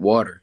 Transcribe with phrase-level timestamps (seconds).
[0.00, 0.42] Water.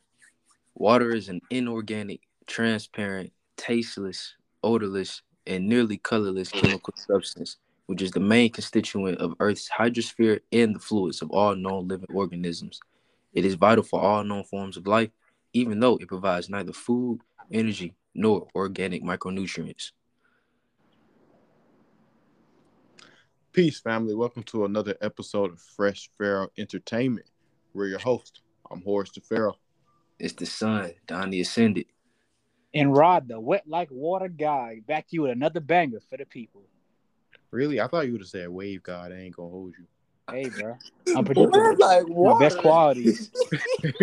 [0.75, 7.57] Water is an inorganic, transparent, tasteless, odorless, and nearly colorless chemical substance,
[7.87, 12.05] which is the main constituent of Earth's hydrosphere and the fluids of all known living
[12.13, 12.79] organisms.
[13.33, 15.09] It is vital for all known forms of life,
[15.53, 17.21] even though it provides neither food,
[17.51, 19.89] energy, nor organic micronutrients.
[23.53, 24.13] Peace, family.
[24.13, 27.25] Welcome to another episode of Phresh Pharaoh Entertainment.
[27.73, 28.41] We're your host.
[28.69, 29.57] I'm Horace the Pharaoh.
[30.19, 31.85] It's the sun, Donnie Ascended.
[32.73, 36.25] And Rod, the wet like water guy, back to you with another banger for the
[36.25, 36.61] people.
[37.51, 37.79] Really?
[37.79, 39.11] I thought you would have said Wave God.
[39.11, 39.85] I ain't gonna hold you.
[40.29, 40.77] Hey, bro.
[41.15, 41.75] I'm predictable.
[41.77, 43.31] like My best qualities.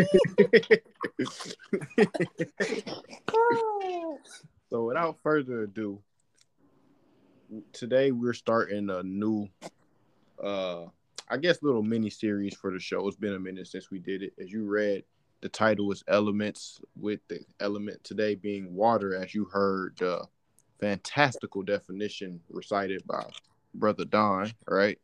[4.71, 6.01] so, without further ado,
[7.73, 9.49] today we're starting a new,
[10.43, 10.87] uh,
[11.29, 13.07] I guess, little mini series for the show.
[13.09, 14.35] It's been a minute since we did it.
[14.39, 15.05] As you read,
[15.41, 20.27] the title is Elements, with the element today being water, as you heard the
[20.81, 23.25] fantastical definition recited by
[23.75, 24.99] Brother Don, right?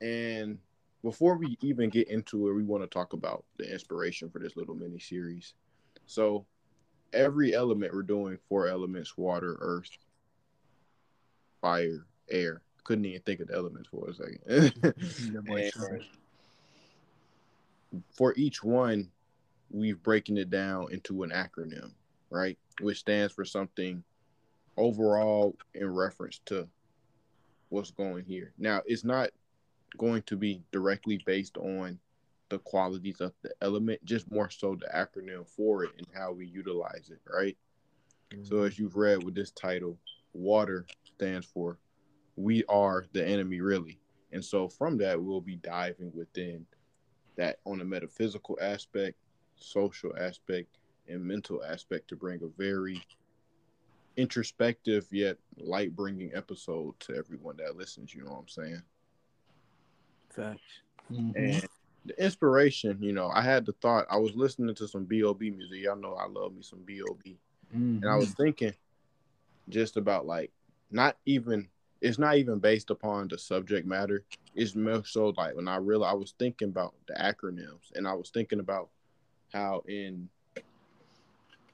[0.00, 0.58] And
[1.02, 4.56] before we even get into it, we want to talk about the inspiration for this
[4.56, 5.54] little mini series.
[6.06, 6.46] So,
[7.12, 9.90] every element we're doing four elements water, earth,
[11.60, 12.62] fire, air.
[12.88, 14.72] Couldn't even think of the elements for a second.
[18.16, 19.10] for each one,
[19.70, 21.90] we've broken it down into an acronym,
[22.30, 22.56] right?
[22.80, 24.02] Which stands for something
[24.78, 26.66] overall in reference to
[27.68, 28.54] what's going here.
[28.56, 29.32] Now, it's not
[29.98, 31.98] going to be directly based on
[32.48, 36.46] the qualities of the element, just more so the acronym for it and how we
[36.46, 37.58] utilize it, right?
[38.32, 38.44] Mm-hmm.
[38.44, 39.98] So, as you've read with this title,
[40.32, 41.76] water stands for
[42.38, 43.98] we are the enemy, really.
[44.32, 46.66] And so, from that, we'll be diving within
[47.36, 49.16] that on a metaphysical aspect,
[49.56, 50.78] social aspect,
[51.08, 53.02] and mental aspect to bring a very
[54.16, 58.14] introspective yet light bringing episode to everyone that listens.
[58.14, 58.82] You know what I'm saying?
[60.30, 60.60] Facts.
[61.10, 61.30] Mm-hmm.
[61.36, 61.66] And
[62.04, 65.50] the inspiration, you know, I had the thought, I was listening to some B.O.B.
[65.50, 65.82] music.
[65.82, 67.38] Y'all know I love me some B.O.B.
[67.74, 68.02] Mm-hmm.
[68.02, 68.74] And I was thinking
[69.68, 70.50] just about like,
[70.90, 71.68] not even,
[72.00, 74.24] it's not even based upon the subject matter.
[74.54, 78.14] It's more so like when I realized I was thinking about the acronyms and I
[78.14, 78.88] was thinking about
[79.52, 80.28] how in,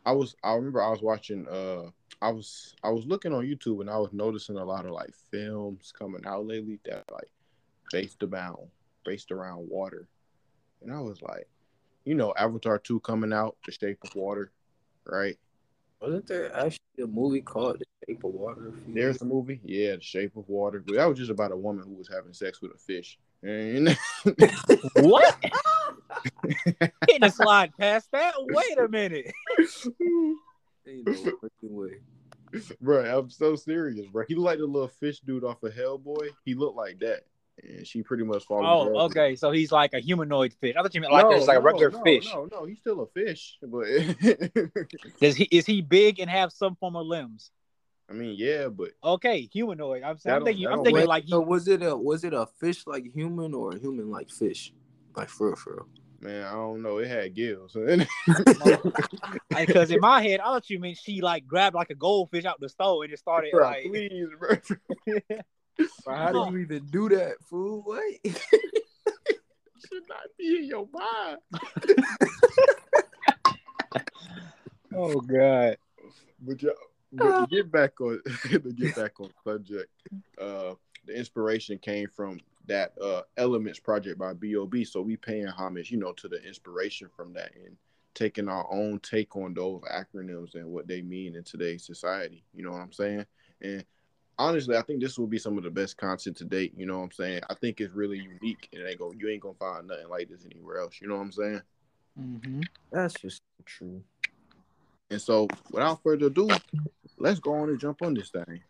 [0.07, 1.91] I was, I remember I was watching, uh,
[2.23, 5.15] I was, I was looking on YouTube and I was noticing a lot of like
[5.31, 7.29] films coming out lately that like
[7.91, 8.69] based around
[9.05, 10.09] based around water.
[10.83, 11.49] And I was like,
[12.05, 14.51] you know, Avatar 2 coming out, The Shape of Water,
[15.07, 15.39] right?
[16.05, 18.75] Wasn't there actually a movie called The Shape of Water?
[18.89, 20.83] There's a movie, yeah, The Shape of Water.
[20.87, 23.19] But that was just about a woman who was having sex with a fish.
[23.43, 23.97] And
[24.97, 25.37] what?
[27.07, 28.35] Getting a slide past that.
[28.39, 29.33] Wait a minute.
[30.87, 32.01] Ain't no way.
[32.83, 34.25] Bro, I'm so serious, bro.
[34.29, 36.29] He looked like the little fish dude off of Hellboy.
[36.45, 37.23] He looked like that
[37.63, 38.65] and she pretty much falls.
[38.67, 39.37] Oh, okay.
[39.37, 40.75] So he's like a humanoid fish.
[40.77, 42.33] I thought you meant like no, like no, a regular no, fish.
[42.33, 43.87] No, no, he's still a fish, but
[45.21, 47.51] does he is he big and have some form of limbs?
[48.09, 50.03] I mean, yeah, but okay, humanoid.
[50.03, 51.25] I'm, I'm thinking, I'm thinking like.
[51.27, 54.75] So was it a was it a fish like human or a human like fish,
[55.17, 55.89] like for real, for real?
[56.21, 56.99] Man, I don't know.
[56.99, 57.77] It had gills.
[59.51, 62.61] Because in my head, I thought you meant she like grabbed like a goldfish out
[62.61, 63.85] the stove and just started bro, like.
[63.85, 64.57] Please, bro.
[65.77, 67.83] But how do you even do that, fool?
[67.83, 68.03] What?
[68.25, 71.39] Should not be in your mind.
[74.95, 75.77] oh God.
[76.41, 76.75] But, you,
[77.13, 78.21] but to get back on
[78.51, 79.91] to get back on subject,
[80.41, 80.75] uh,
[81.07, 84.85] the inspiration came from that uh, Elements project by B.O.B.
[84.85, 87.77] So we paying homage, you know, to the inspiration from that and
[88.15, 92.45] taking our own take on those acronyms and what they mean in today's society.
[92.55, 93.27] You know what I'm saying?
[93.61, 93.85] And
[94.39, 96.73] honestly, I think this will be some of the best content to date.
[96.77, 97.41] You know what I'm saying?
[97.49, 100.45] I think it's really unique, and ain't go you ain't gonna find nothing like this
[100.45, 101.01] anywhere else.
[101.01, 101.63] You know what I'm saying?
[102.21, 102.61] Mm-hmm.
[102.93, 104.03] That's just true.
[105.11, 106.49] And so, without further ado,
[107.19, 108.61] let's go on and jump on this thing.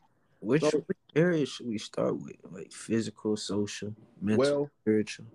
[0.40, 2.36] Which, so, which area should we start with?
[2.50, 5.26] Like physical, social, mental, well, spiritual.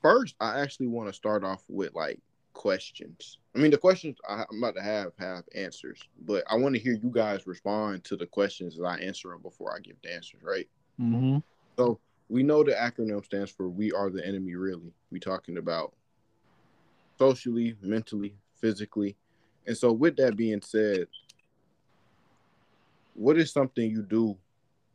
[0.00, 2.20] First, I actually want to start off with like
[2.52, 3.38] questions.
[3.54, 6.94] I mean, the questions I'm about to have have answers, but I want to hear
[6.94, 10.42] you guys respond to the questions as I answer them before I give the answers,
[10.42, 10.68] right?
[11.00, 11.38] Mm-hmm.
[11.76, 15.94] So we know the acronym stands for "We Are the Enemy." Really, we talking about
[17.18, 19.16] socially, mentally, physically,
[19.66, 21.06] and so with that being said,
[23.14, 24.36] what is something you do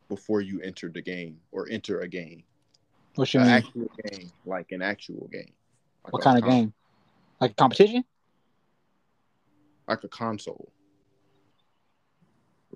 [0.08, 2.42] before you enter the game or enter a game?
[3.14, 3.56] What's your an mean?
[3.56, 5.52] Actual game, like an actual game.
[6.04, 6.72] Like what kind of game?
[7.40, 8.04] Like a competition?
[9.86, 10.72] Like a console.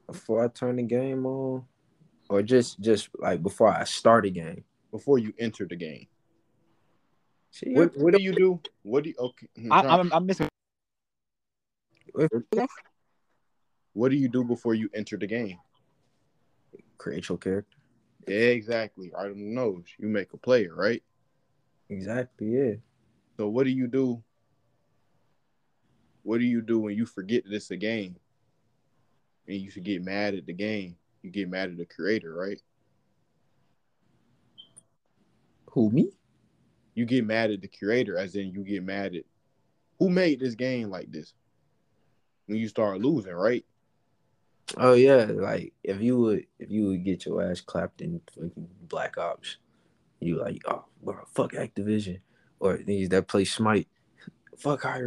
[0.06, 1.64] Before I turn the game on,
[2.28, 4.64] or just just like before I start a game.
[4.90, 6.06] Before you enter the game.
[7.50, 8.60] See, What what do you do?
[8.82, 9.48] What do you okay?
[9.70, 10.48] I'm I, I'm, I'm missing.
[13.92, 15.58] what do you do before you enter the game?
[17.02, 17.76] create your character.
[18.26, 19.10] Exactly.
[19.12, 19.84] Right on the nose.
[19.98, 21.02] You make a player, right?
[21.90, 22.46] Exactly.
[22.46, 22.74] Yeah.
[23.36, 24.22] So what do you do?
[26.22, 28.16] What do you do when you forget that it's a game?
[29.48, 30.96] And you should get mad at the game.
[31.22, 32.60] You get mad at the creator, right?
[35.70, 36.10] Who me?
[36.94, 39.24] You get mad at the creator, as in you get mad at
[39.98, 41.32] who made this game like this.
[42.46, 43.64] When you start losing, right?
[44.76, 48.68] Oh yeah, like if you would if you would get your ass clapped in fucking
[48.88, 49.58] Black Ops,
[50.20, 52.20] you like oh bro, fuck Activision
[52.58, 53.88] or these that play Smite,
[54.56, 54.98] fuck high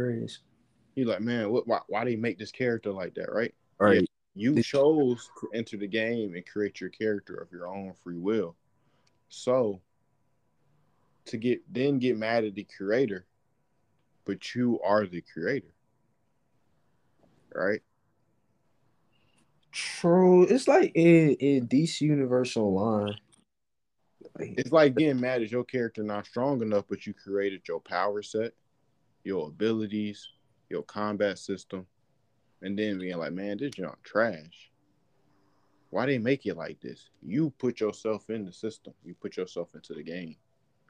[0.96, 1.68] You're like, man, what?
[1.68, 3.54] Why, why they make this character like that, right?
[3.78, 4.08] Right.
[4.34, 8.18] You This- chose to enter the game and create your character of your own free
[8.18, 8.56] will.
[9.28, 9.80] So
[11.26, 13.26] to get then get mad at the creator,
[14.24, 15.72] but you are the creator.
[17.54, 17.82] Right?
[19.72, 20.44] True.
[20.44, 23.18] It's like in in DC Universe Online.
[24.38, 27.80] Like, It's like getting mad at your character not strong enough, but you created your
[27.80, 28.52] power set,
[29.24, 30.28] your abilities,
[30.68, 31.86] your combat system,
[32.62, 34.70] and then being like, man, this junk trash.
[35.90, 37.10] Why they make it like this?
[37.22, 38.92] You put yourself in the system.
[39.04, 40.36] You put yourself into the game.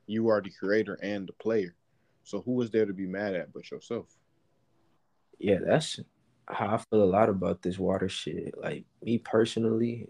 [0.06, 1.74] You are the creator and the player.
[2.24, 4.06] So who is there to be mad at but yourself?
[5.38, 6.00] yeah, that's
[6.48, 8.54] how I feel a lot about this water shit.
[8.60, 10.08] Like me personally,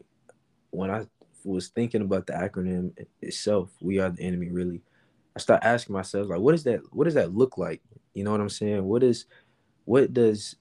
[0.70, 1.06] when I
[1.44, 4.82] was thinking about the acronym itself, we are the enemy really.
[5.34, 7.82] I start asking myself, like, what is that what does that look like?
[8.14, 8.84] You know what I'm saying?
[8.84, 9.26] What is
[9.86, 10.56] what does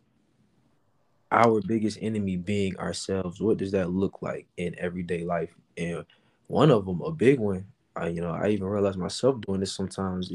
[1.31, 5.53] our biggest enemy being ourselves, what does that look like in everyday life?
[5.75, 6.05] And
[6.47, 9.73] one of them, a big one, I you know, I even realize myself doing this
[9.73, 10.31] sometimes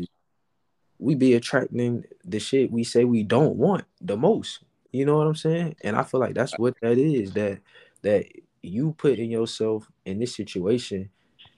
[1.01, 4.61] we be attracting the shit we say we don't want the most.
[4.93, 5.77] You know what I'm saying?
[5.83, 7.61] And I feel like that's what that is that
[8.03, 8.27] that
[8.63, 11.09] you putting yourself in this situation,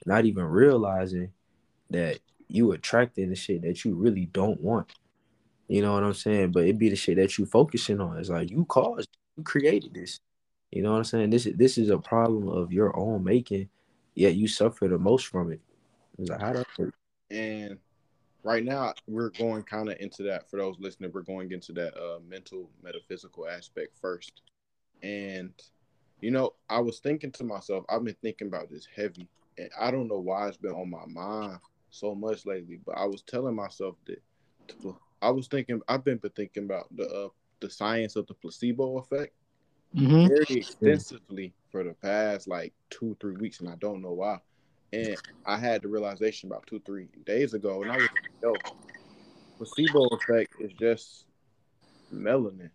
[0.05, 1.31] not even realizing
[1.89, 4.93] that you attracting the shit that you really don't want.
[5.73, 6.51] You know what I'm saying?
[6.51, 8.19] But it be the shit that you focusing on.
[8.19, 10.19] It's like you caused, you created this.
[10.69, 11.31] You know what I'm saying?
[11.31, 13.69] This is this is a problem of your own making,
[14.13, 15.59] yet you suffer the most from it.
[16.19, 16.93] It's like how that work?
[17.31, 17.79] And
[18.43, 21.97] right now we're going kind of into that for those listening we're going into that
[21.97, 24.41] uh mental metaphysical aspect first
[25.01, 25.53] and
[26.19, 29.89] you know i was thinking to myself i've been thinking about this heavy and i
[29.89, 31.57] don't know why it's been on my mind
[31.89, 34.21] so much lately but i was telling myself that
[35.23, 37.29] i was thinking i've been thinking about the uh,
[37.61, 39.33] the science of the placebo effect
[39.95, 40.27] Mm-hmm.
[40.27, 44.37] very extensively for the past like two three weeks and i don't know why
[44.93, 48.63] and i had the realization about two three days ago and i was like yo
[49.57, 51.25] placebo effect is just
[52.13, 52.69] melanin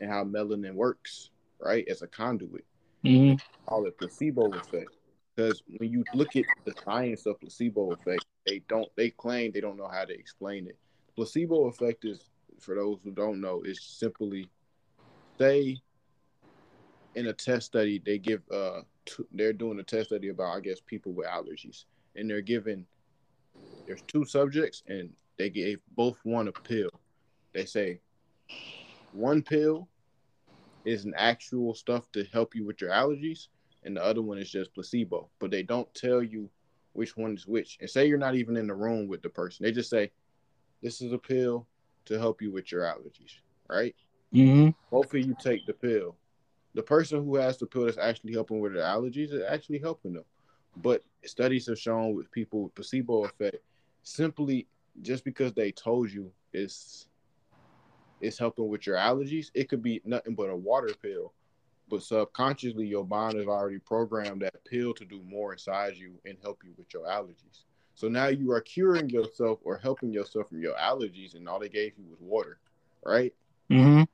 [0.00, 1.30] and how melanin works
[1.60, 2.64] right as a conduit
[3.04, 3.34] Mm-hmm.
[3.68, 4.90] call it placebo effect
[5.36, 9.60] because when you look at the science of placebo effect they don't they claim they
[9.60, 10.78] don't know how to explain it
[11.18, 12.30] placebo effect is
[12.60, 14.48] for those who don't know is simply
[15.36, 15.76] say
[17.16, 20.60] in a test study they give uh t- they're doing a test study about i
[20.60, 21.86] guess people with allergies.
[22.14, 22.86] And they're given
[23.84, 26.90] there's two subjects and they gave both one a pill.
[27.52, 27.98] They say
[29.10, 29.88] one pill
[30.84, 33.48] is an actual stuff to help you with your allergies
[33.82, 35.28] and the other one is just placebo.
[35.40, 36.48] But they don't tell you
[36.92, 37.76] which one is which.
[37.80, 39.64] And say you're not even in the room with the person.
[39.64, 40.12] They just say
[40.82, 41.66] this is a pill
[42.04, 43.94] to help you with your allergies right
[44.34, 44.96] Mm-hmm.
[44.96, 46.16] of you take the pill.
[46.74, 50.12] The person who has the pill that's actually helping with their allergies is actually helping
[50.12, 50.24] them.
[50.76, 53.56] But studies have shown with people with placebo effect,
[54.02, 54.66] simply
[55.02, 57.08] just because they told you it's
[58.20, 61.32] it's helping with your allergies, it could be nothing but a water pill.
[61.88, 66.36] But subconsciously, your mind has already programmed that pill to do more inside you and
[66.42, 67.64] help you with your allergies.
[67.98, 71.68] So now you are curing yourself or helping yourself from your allergies, and all they
[71.68, 72.60] gave you was water,
[73.04, 73.34] right?
[73.72, 74.04] Mm-hmm.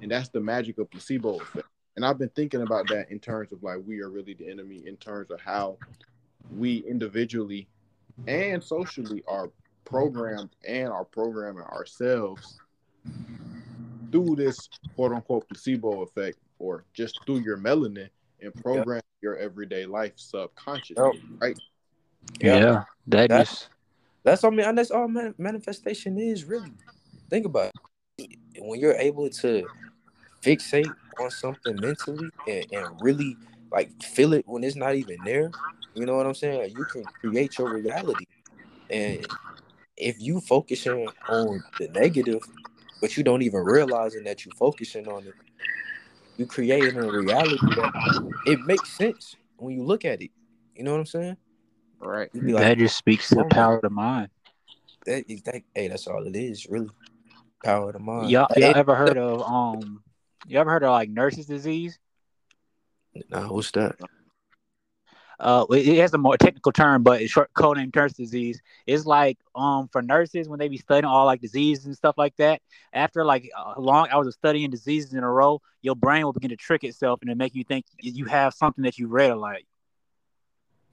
[0.00, 1.66] and that's the magic of placebo effect.
[1.96, 4.84] And I've been thinking about that in terms of like we are really the enemy
[4.86, 5.78] in terms of how
[6.56, 7.66] we individually
[8.28, 9.50] and socially are
[9.84, 12.60] programmed and are programming ourselves
[14.12, 18.08] through this quote unquote placebo effect or just through your melanin
[18.40, 21.58] and program your everyday life subconsciously, right?
[22.40, 22.84] Yeah.
[23.08, 23.68] that That- just
[24.24, 24.50] That's all.
[24.52, 26.74] Man, that's all man, manifestation is really.
[27.30, 27.72] think about
[28.18, 28.38] it.
[28.58, 29.66] When you're able to
[30.42, 33.36] fixate on something mentally and, and really
[33.70, 35.50] like feel it when it's not even there,
[35.94, 36.60] you know what I'm saying?
[36.60, 38.26] Like, you can create your reality.
[38.90, 39.26] And
[39.96, 42.42] if you focusing on the negative,
[43.00, 45.34] but you don't even realizing that you're focusing on it,
[46.36, 50.30] you creating a reality that it makes sense when you look at it.
[50.74, 51.36] You know what I'm saying?
[52.02, 52.28] Right.
[52.34, 54.28] You that like, just speaks to the power of the mind.
[55.06, 56.90] that, is that, hey, that's all it is, really.
[57.64, 58.30] Power of the mind.
[58.30, 60.02] Y'all, y'all And- ever heard of um?
[60.48, 61.98] You ever heard of like nurses disease?
[63.30, 63.94] Nah, what's that?
[65.38, 68.60] Uh, it it has a more technical term, but it's short code name nurse disease.
[68.86, 72.34] It's like um for nurses when they be studying all like diseases and stuff like
[72.36, 72.60] that.
[72.92, 76.50] After like uh, long hours of studying diseases in a row, your brain will begin
[76.50, 79.30] to trick itself and to make you think you have something that you read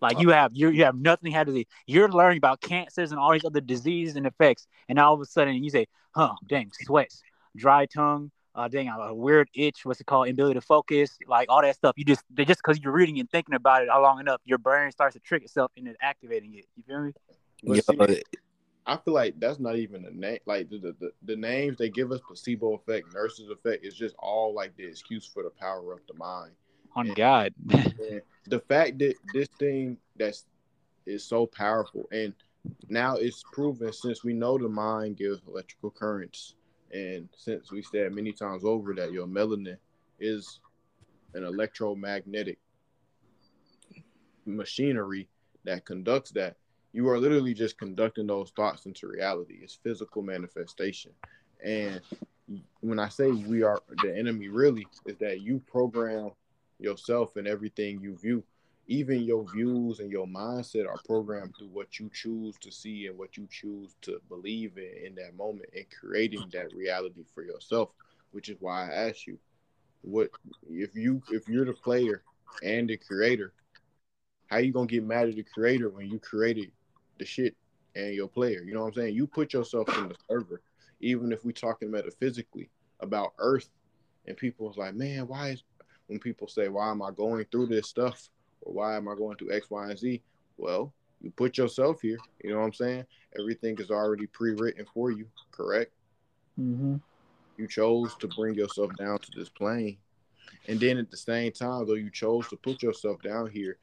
[0.02, 0.16] like.
[0.16, 1.64] Like you have you you have nothing had to do.
[1.86, 5.26] You're learning about cancers and all these other diseases and effects, and all of a
[5.26, 7.22] sudden you say, "Huh, dang, sweats,
[7.56, 11.62] dry tongue, uh, dang, a weird itch, what's it called, inability to focus, like all
[11.62, 11.94] that stuff.
[11.98, 14.92] You just they just because you're reading and thinking about it long enough, your brain
[14.92, 16.66] starts to trick itself into activating it.
[16.76, 17.14] You feel me?
[17.64, 18.22] But Yo, see,
[18.86, 20.40] I feel like that's not even a name.
[20.46, 24.16] Like the, the the the names they give us, placebo effect, nurses effect, is just
[24.18, 26.52] all like the excuse for the power of the mind.
[26.96, 27.14] On.
[27.14, 30.46] God, the fact that this thing that's
[31.06, 32.34] is so powerful, and
[32.90, 36.56] now it's proven since we know the mind gives electrical currents,
[36.92, 39.78] and since we said many times over that your melanin
[40.20, 40.60] is
[41.34, 42.58] an electromagnetic
[44.46, 45.28] machinery
[45.64, 46.56] that conducts that,
[46.92, 49.60] you are literally just conducting those thoughts into reality.
[49.62, 51.12] It's physical manifestation.
[51.64, 52.02] And
[52.82, 56.32] when I say we are the enemy, really, is that you program
[56.80, 58.44] yourself and everything you view.
[58.88, 63.16] Even your views and your mindset are programmed through what you choose to see and
[63.18, 67.90] what you choose to believe in in that moment and creating that reality for yourself,
[68.32, 69.38] which is why I asked you,
[70.02, 70.32] what
[70.68, 72.24] if you if you're the player
[72.64, 73.54] and the creator,
[74.48, 76.72] how you gonna get mad at the creator when you created
[77.20, 77.56] the shit
[77.96, 78.64] and your player?
[78.64, 79.16] You know what I'm saying?
[79.16, 80.62] You put yourself in the server,
[81.00, 82.70] even if we talking metaphysically
[83.02, 83.70] about Earth,
[84.26, 85.64] and people's like, man, why is
[86.10, 88.30] when people say, why am I going through this stuff
[88.62, 90.22] or why am I going through X, Y, and Z?
[90.58, 92.18] Well, you put yourself here.
[92.44, 93.06] You know what I'm saying?
[93.40, 95.92] Everything is already pre-written for you, correct?
[96.60, 96.96] mm-hmm.
[97.58, 99.98] You chose to bring yourself down to this plane.
[100.68, 103.78] And then at the same time, though you chose to put yourself down here,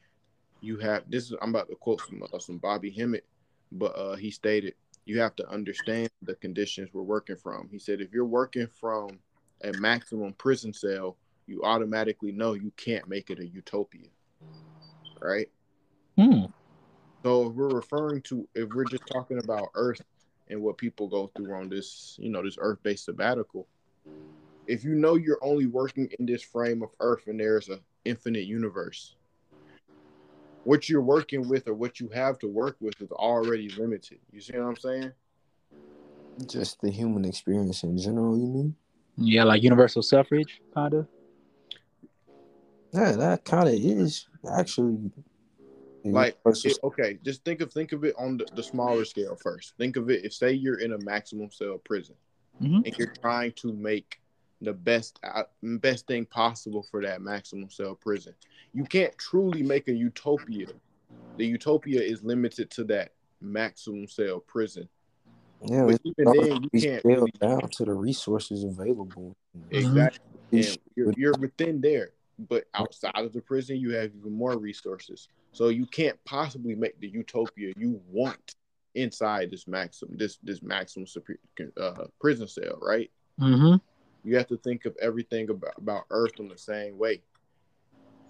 [0.60, 3.24] you have this is I'm about to quote from uh, some Bobby Hemmitt,
[3.72, 7.68] but uh, he stated you have to understand the conditions we're working from.
[7.70, 9.18] He said if you're working from
[9.62, 11.16] a maximum prison cell,
[11.46, 14.08] you automatically know you can't make it a utopia,
[15.20, 15.48] right?
[16.16, 16.46] Hmm.
[17.22, 20.00] So if we're referring to if we're just talking about Earth
[20.48, 23.66] and what people go through on this, you know, this Earth-based sabbatical,
[24.66, 28.44] if you know you're only working in this frame of Earth and there's an infinite
[28.44, 29.16] universe,
[30.64, 34.18] what you're working with or what you have to work with is already limited.
[34.32, 35.12] You see what I'm saying?
[36.44, 38.76] just the human experience in general, you mean?
[39.16, 41.06] Yeah, like universal suffrage, kind of.
[42.92, 45.10] Yeah, that kind of is actually
[46.04, 49.74] Like, It- okay, just think of think of it on the, the smaller scale first.
[49.76, 52.14] Think of it if say you're in a maximum cell prison
[52.62, 52.86] Mhm.
[52.86, 54.20] and you're trying to make
[54.62, 58.34] the best out- best thing possible for that maximum cell prison.
[58.72, 60.68] You can't truly make a utopia.
[61.38, 64.88] The utopia is limited to that maximum cell prison.
[65.68, 69.36] yeah, But even then, you can't scaled really down to the resources available.
[69.70, 70.20] exactly.
[70.52, 74.58] It's- And you're, you're within there, but outside of the prison, you have even more
[74.58, 75.28] resources.
[75.52, 78.54] So you can't possibly make the utopia you want
[78.94, 81.06] inside this maximum this this maximum
[81.80, 83.10] uh, prison cell, right?
[83.40, 83.76] Mm-hmm.
[84.28, 87.22] You have to think of everything about, about Earth in the same way.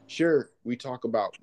[0.09, 1.37] Sure, we talk about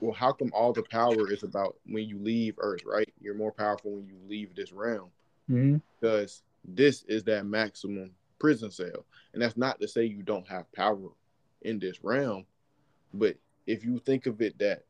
[0.00, 3.12] well, how come all the power is about when you leave Earth, right?
[3.20, 5.10] You're more powerful when you leave this realm
[5.50, 5.76] Mm-hmm.
[6.00, 9.04] because this is that maximum prison cell.
[9.32, 11.10] And that's not to say you don't have power
[11.64, 12.44] in this realm,
[13.12, 14.84] but if you think of it that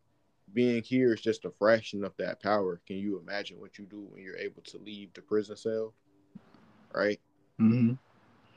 [0.52, 4.06] being here is just a fraction of that power, can you imagine what you do
[4.10, 5.94] when you're able to leave the prison cell?
[6.92, 7.20] Right?
[7.60, 7.94] Mm-hmm.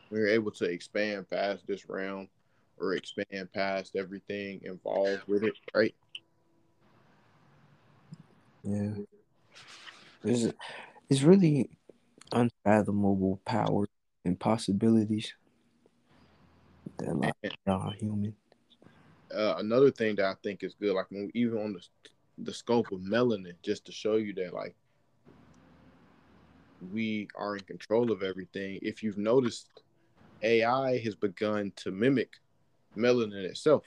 [0.10, 2.28] When you're able to expand past this realm
[2.78, 5.96] or expand past everything involved with it, right?
[8.64, 8.92] Yeah,
[10.24, 10.54] it's
[11.10, 11.70] it's really
[12.32, 13.88] unfathomable power
[14.26, 15.34] and possibilities
[17.00, 17.32] that lie
[17.66, 18.36] beyond human.
[19.36, 21.82] uh, another thing that I think is good, like when, even on the
[22.40, 24.76] the scope of melanin, just to show you that like
[26.92, 28.80] we are in control of everything.
[28.82, 29.70] If you've noticed,
[30.44, 32.34] AI has begun to mimic
[32.98, 33.86] melanin itself,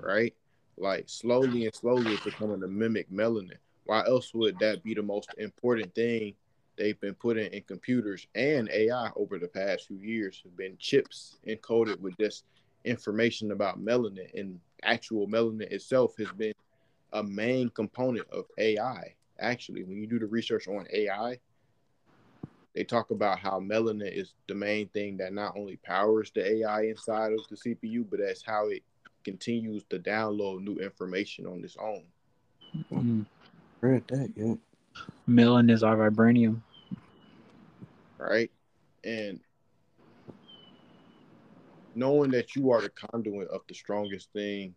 [0.00, 0.34] right?
[0.76, 3.58] Like slowly and slowly it's becoming to mimic melanin.
[3.84, 6.34] Why else would that be the most important thing
[6.80, 11.36] they've been putting in computers and AI over the past few years have been chips
[11.46, 12.44] encoded with just
[12.86, 16.54] information about melanin and actual melanin itself has been
[17.12, 19.14] a main component of AI.
[19.40, 21.38] Actually, when you do the research on AI,
[22.74, 26.84] they talk about how melanin is the main thing that not only powers the AI
[26.84, 28.82] inside of the CPU, but that's how it
[29.22, 32.04] continues to download new information on its own.
[32.90, 33.26] Mm.
[33.82, 34.54] Read that, yeah.
[35.28, 36.62] Melanin is our vibranium.
[38.20, 38.50] Right.
[39.02, 39.40] And
[41.94, 44.74] knowing that you are the conduit of the strongest thing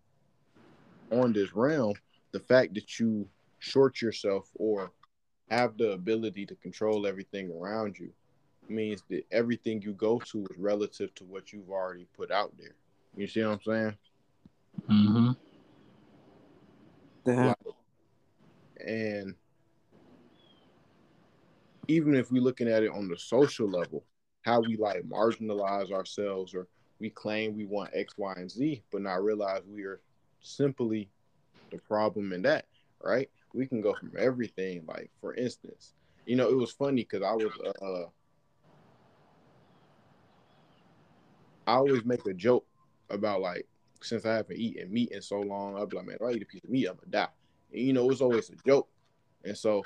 [1.12, 1.94] on this realm,
[2.32, 3.28] the fact that you
[3.60, 4.92] short yourself or
[5.50, 8.12] have the ability to control everything around you
[8.70, 12.76] means that everything you go to is relative to what you've already put out there.
[13.16, 13.98] You see what I'm saying?
[14.90, 15.32] Mm-hmm.
[17.26, 17.48] Damn.
[17.48, 17.58] Like,
[18.86, 19.36] and
[21.88, 24.04] even if we're looking at it on the social level,
[24.44, 26.68] how we like marginalize ourselves or
[27.00, 30.00] we claim we want X, Y, and Z, but not realize we are
[30.42, 31.10] simply
[31.72, 32.66] the problem in that,
[33.02, 33.30] right?
[33.54, 34.84] We can go from everything.
[34.88, 35.94] Like, for instance,
[36.26, 38.10] you know, it was funny because I was, uh,
[41.68, 42.66] I always make a joke
[43.10, 43.68] about like,
[44.02, 46.44] since I haven't eaten meat in so long, I'll be like, man, if I eat
[46.44, 47.34] a piece of meat, I'm gonna die.
[47.72, 48.90] And, you know, it's always a joke.
[49.46, 49.84] And so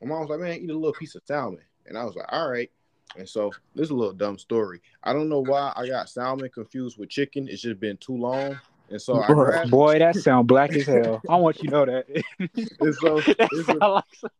[0.00, 1.60] my mom was like, man, eat a little piece of salmon.
[1.86, 2.70] And I was like, all right.
[3.16, 4.80] And so this is a little dumb story.
[5.02, 7.48] I don't know why I got salmon confused with chicken.
[7.48, 8.58] It's just been too long.
[8.90, 11.20] And so I Boy, grabbed Boy, that sound black as hell.
[11.28, 12.06] I want you to know that.
[12.80, 14.30] and so it's a, like some-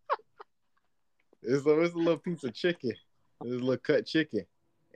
[1.43, 2.93] it's a, it's a little piece of chicken.
[3.43, 4.45] It's a little cut chicken.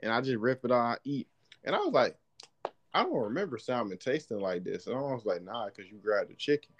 [0.01, 1.27] And I just rip it all I eat.
[1.63, 2.15] And I was like,
[2.93, 4.87] I don't remember salmon tasting like this.
[4.87, 6.73] And I was like, nah, because you grabbed the chicken.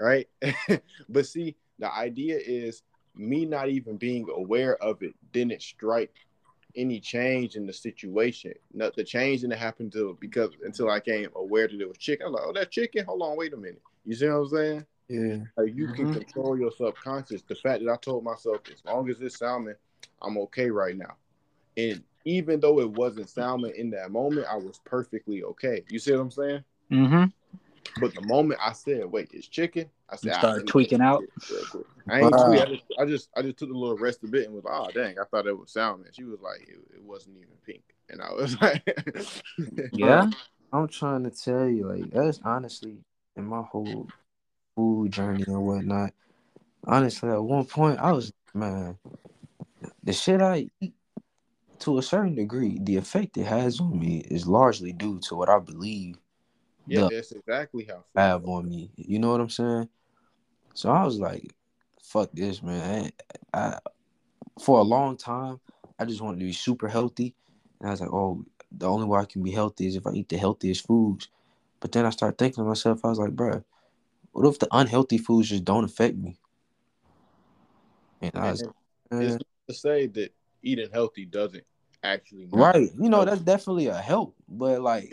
[0.00, 0.28] Right.
[1.08, 2.82] but see, the idea is
[3.18, 6.14] me not even being aware of it didn't strike
[6.76, 8.54] any change in the situation.
[8.72, 12.26] Not the change didn't happen to because until I came aware that it was chicken.
[12.26, 13.04] I'm like, oh, that chicken.
[13.04, 13.82] Hold on, wait a minute.
[14.04, 14.86] You see what I'm saying?
[15.08, 15.38] Yeah.
[15.56, 16.12] Like you can Mm-hmm.
[16.18, 16.24] Mhm.
[16.24, 17.42] control your subconscious.
[17.42, 19.74] The fact that I told myself, as long as it's salmon,
[20.22, 21.16] I'm okay right now.
[21.76, 25.84] And even though it wasn't salmon in that moment, I was perfectly okay.
[25.88, 26.64] You see what I'm saying?
[26.92, 27.32] Mhm.
[28.00, 31.00] But the moment I said, "Wait, it's chicken," I said, You "Ah, started let tweaking
[31.00, 31.20] out.
[31.20, 32.44] this real quick." I ain't Wow.
[32.44, 32.60] tweak.
[32.60, 34.74] I just, I just, I just took a little rest a bit and was like,
[34.74, 36.08] "Oh, dang!" I thought it was salmon.
[36.12, 38.82] She was like, "It, it wasn't even pink," and I was like,
[39.92, 40.30] Yeah.
[40.72, 42.98] I'm trying to tell you, like, that's honestly
[43.36, 44.06] in my whole
[44.76, 46.12] food journey and whatnot.
[46.86, 48.98] Honestly, at one point, I was, man,
[50.02, 50.94] the shit I eat,
[51.80, 55.48] to a certain degree, the effect it has on me is largely due to what
[55.48, 56.16] I believe
[56.88, 58.90] "Yeah, the that's exactly how." food have on me.
[58.96, 59.88] You know what I'm saying?
[60.74, 61.54] So I was like,
[62.02, 63.12] fuck this, man.
[63.54, 63.78] I, I
[64.60, 65.60] for a long time,
[65.98, 67.34] I just wanted to be super healthy.
[67.80, 70.12] And I was like, oh, the only way I can be healthy is if I
[70.12, 71.28] eat the healthiest foods.
[71.80, 73.64] But then I started thinking to myself, I was like, bruh,
[74.32, 76.36] what if the unhealthy foods just don't affect me?
[78.20, 78.62] And I was
[79.10, 81.64] And like, it's to say that eating healthy doesn't
[82.02, 82.78] actually matter.
[82.78, 82.90] right.
[82.98, 84.34] You know, that's definitely a help.
[84.48, 85.12] But like,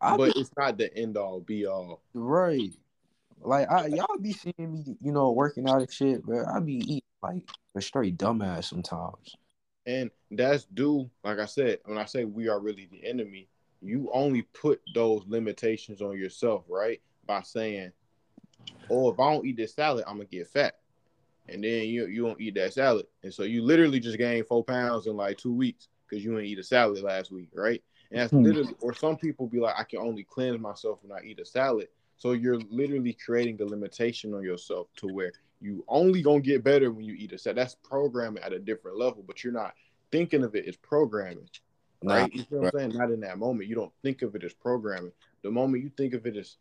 [0.00, 2.02] I but be, it's not the end all be all.
[2.14, 2.72] right.
[3.40, 6.76] Like I y'all be seeing me, you know, working out and shit, but I be
[6.76, 7.42] eating like
[7.74, 9.36] a straight dumbass sometimes.
[9.86, 13.48] And that's due, like I said, when I say we are really the enemy,
[13.82, 17.00] you only put those limitations on yourself, right?
[17.26, 17.92] By saying,
[18.90, 20.76] Oh, if I don't eat this salad, I'm gonna get fat.
[21.48, 23.06] And then you you don't eat that salad.
[23.22, 26.46] And so you literally just gained four pounds in like two weeks because you didn't
[26.46, 27.82] eat a salad last week, right?
[28.10, 28.42] And that's Hmm.
[28.44, 31.44] literally or some people be like, I can only cleanse myself when I eat a
[31.44, 31.88] salad.
[32.16, 36.92] So you're literally creating the limitation on yourself to where you only gonna get better
[36.92, 37.58] when you eat a salad.
[37.58, 39.74] That's programming at a different level, but you're not
[40.12, 41.48] thinking of it as programming.
[42.02, 42.32] Nah, Right?
[42.32, 42.98] You know what I'm saying?
[42.98, 43.68] Not in that moment.
[43.68, 45.12] You don't think of it as programming.
[45.42, 46.56] The moment you think of it as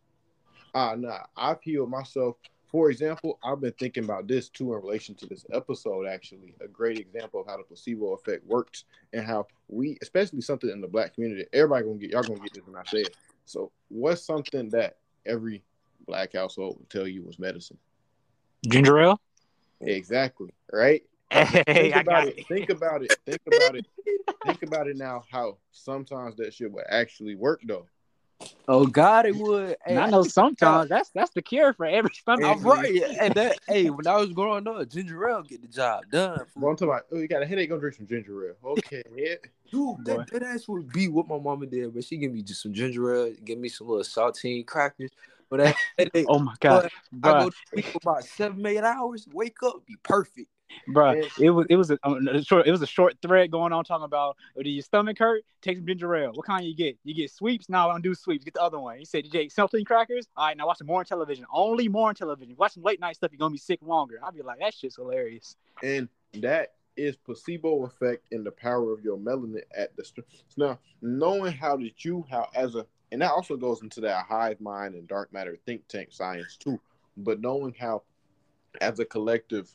[0.73, 2.37] ah nah, I've healed myself.
[2.73, 6.55] For example, I've been thinking about this too in relation to this episode, actually.
[6.59, 10.81] A great example of how the placebo effect works and how we, especially something in
[10.81, 13.15] the black community, everybody gonna get y'all gonna get this when I say it.
[13.45, 15.61] So what's something that every
[16.07, 17.77] black household will tell you was medicine?
[18.67, 19.21] Ginger ale.
[19.79, 20.49] Exactly.
[20.71, 21.03] Right?
[21.29, 22.39] Hey, think I about got it.
[22.39, 22.47] it.
[22.47, 23.15] Think about it.
[23.27, 23.85] Think about it.
[24.47, 25.23] Think about it now.
[25.31, 27.85] How sometimes that shit would actually work though.
[28.67, 29.75] Oh God, it would.
[29.85, 32.45] And I know uh, sometimes that's that's the cure for every stomach.
[32.45, 33.01] I'm right.
[33.19, 36.45] And that, hey, when I was growing up, ginger ale get the job done.
[36.55, 38.55] Well, I'm talking about, oh, you got a headache, go drink some ginger ale.
[38.63, 39.03] Okay.
[39.71, 42.61] Dude, that, that ass would be what my mama did, but she give me just
[42.61, 45.09] some ginger ale, give me some little saltine crackers.
[45.49, 46.89] But that headache, Oh my god,
[47.23, 50.49] I go to sleep for about seven, eight hours, wake up, be perfect.
[50.87, 53.73] Bro, it was it was a, um, a short it was a short thread going
[53.73, 55.43] on talking about oh, do your stomach hurt?
[55.61, 56.31] Take some ginger ale.
[56.33, 56.97] What kind you get?
[57.03, 57.69] You get Schweppes?
[57.69, 58.43] No, I don't do Schweppes.
[58.43, 58.97] Get the other one.
[58.97, 60.27] He said, take saltine crackers?
[60.35, 61.45] All right, now watch some more on television.
[61.51, 62.55] Only more on television.
[62.57, 63.31] Watch some late night stuff.
[63.31, 64.19] You're gonna be sick longer.
[64.23, 65.55] I'd be like, that shit's hilarious.
[65.81, 66.09] And
[66.41, 70.25] that is placebo effect and the power of your melanin at the st-
[70.57, 74.59] now knowing how that you how as a and that also goes into that hive
[74.61, 76.79] mind and dark matter think tank science too
[77.17, 78.01] but knowing how
[78.81, 79.71] as a collective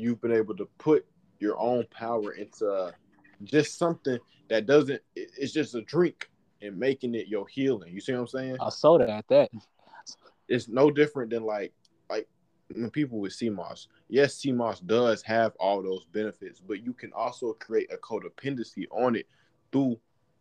[0.00, 1.06] you've been able to put
[1.38, 2.92] your own power into
[3.44, 6.30] just something that doesn't it's just a drink
[6.62, 9.50] and making it your healing you see what i'm saying I soda at that.
[10.48, 11.72] it's no different than like
[12.10, 12.28] like
[12.74, 13.88] when people with sea moss.
[14.08, 18.86] Yes, sea moss does have all those benefits, but you can also create a codependency
[18.90, 19.26] on it
[19.72, 19.98] through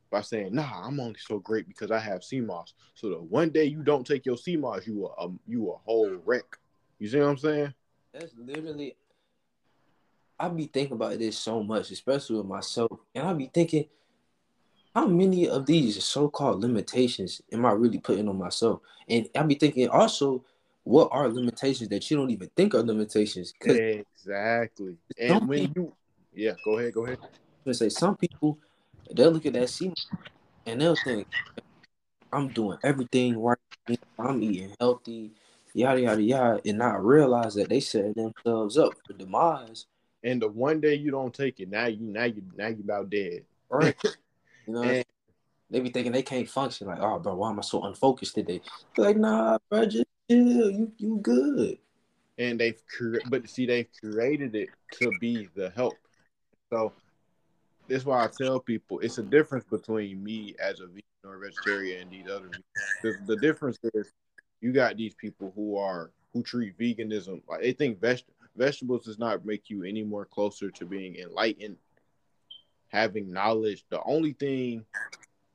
[0.09, 3.49] by saying, "Nah, I'm only so great because I have sea moss." So that one
[3.49, 6.57] day you don't take your sea moss, you are um, you a whole wreck.
[6.99, 7.73] You see what I'm saying?
[8.13, 8.95] That's literally.
[10.39, 13.85] I be thinking about this so much, especially with myself, and I be thinking,
[14.95, 18.81] how many of these so-called limitations am I really putting on myself?
[19.07, 20.43] And I be thinking also,
[20.83, 23.53] what are limitations that you don't even think are limitations?
[23.61, 24.97] Exactly.
[25.19, 25.93] And when be- you,
[26.33, 27.19] yeah, go ahead, go ahead.
[27.67, 28.57] I say some people
[29.13, 29.93] they'll look at that scene
[30.65, 31.27] and they'll think
[32.31, 33.57] I'm doing everything right.
[34.17, 35.31] I'm eating healthy,
[35.73, 39.85] yada yada yada, and not realize that they setting themselves up for demise.
[40.23, 43.09] And the one day you don't take it, now you now you now you about
[43.09, 43.45] dead.
[43.69, 43.95] Right?
[44.67, 45.05] You know, And
[45.71, 46.85] they be thinking they can't function.
[46.87, 48.61] Like, oh, bro, why am I so unfocused today?
[48.97, 50.69] Like, nah, bro, just chill.
[50.69, 51.79] You you good.
[52.37, 55.99] and they've cre- but see they've created it to be the help
[56.71, 56.93] so
[57.87, 62.01] that's why i tell people it's a difference between me as a vegan or vegetarian
[62.03, 62.49] and these other
[63.03, 64.11] the, the difference is
[64.61, 68.23] you got these people who are who treat veganism like they think veg-
[68.55, 71.77] vegetables does not make you any more closer to being enlightened
[72.89, 74.83] having knowledge the only thing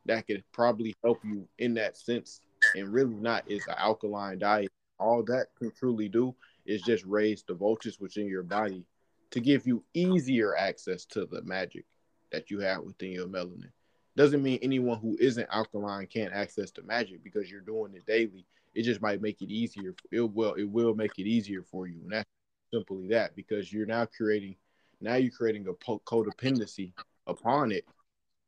[0.06, 2.40] that could probably help you in that sense
[2.76, 6.34] and really not is an alkaline diet all that can truly do
[6.66, 8.84] is just raise the voltage within your body
[9.30, 11.84] to give you easier access to the magic
[12.30, 13.70] that you have within your melanin.
[14.16, 18.46] Doesn't mean anyone who isn't alkaline can't access the magic because you're doing it daily.
[18.74, 19.94] It just might make it easier.
[20.12, 22.28] It will it will make it easier for you, and that's
[22.74, 24.56] simply that because you're now creating
[25.00, 26.92] now you're creating a po- codependency
[27.26, 27.84] upon it.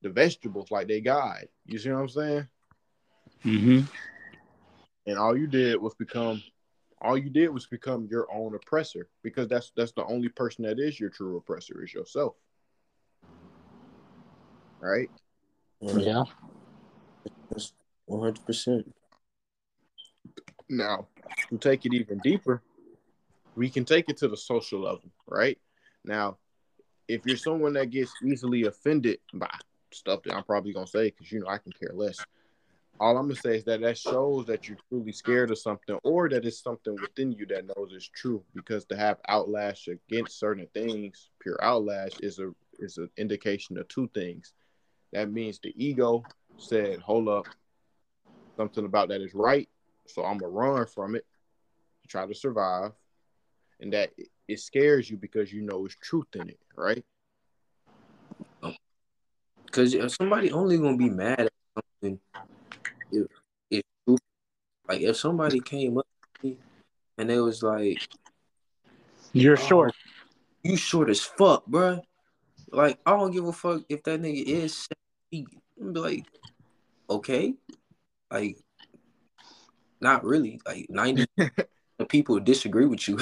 [0.02, 1.48] The vegetables like they guide.
[1.66, 2.48] You see what I'm saying?
[3.44, 3.80] Mm-hmm.
[5.06, 6.42] and all you did was become
[7.00, 10.80] all you did was become your own oppressor because that's that's the only person that
[10.80, 12.34] is your true oppressor is yourself
[14.80, 15.10] right
[15.80, 16.24] Yeah.
[18.06, 18.94] One hundred percent.
[20.68, 21.06] now
[21.50, 22.62] to take it even deeper
[23.56, 25.58] we can take it to the social level right
[26.04, 26.36] now
[27.08, 29.50] if you're someone that gets easily offended by
[29.92, 32.24] stuff that i'm probably to say because you know i can care less
[32.98, 36.28] all I'm gonna say is that that shows that you're truly scared of something, or
[36.28, 38.42] that it's something within you that knows it's true.
[38.54, 43.88] Because to have outlash against certain things, pure outlash is a is an indication of
[43.88, 44.52] two things.
[45.12, 46.24] That means the ego
[46.58, 47.46] said, "Hold up,
[48.56, 49.68] something about that is right,
[50.06, 51.26] so I'm gonna run from it,
[52.08, 52.92] try to survive,"
[53.80, 57.04] and that it- it scares you because you know it's truth in it, right?
[59.66, 62.20] Because somebody only gonna be mad at something
[63.12, 63.26] if
[63.70, 63.82] if
[64.88, 66.06] like if somebody came up
[66.40, 66.58] to me
[67.18, 67.98] and they was like,
[69.32, 69.66] You're Oh.
[69.66, 69.94] short.
[70.62, 72.02] "You short as fuck, bruh."
[72.70, 74.74] Like I don't give a fuck if that nigga is.
[74.74, 74.96] seven
[75.30, 75.48] feet.
[75.80, 76.26] I'm be like,
[77.10, 77.54] okay,
[78.30, 78.56] like
[80.00, 80.60] not really.
[80.64, 81.26] Like ninety
[81.98, 83.18] of people disagree with you.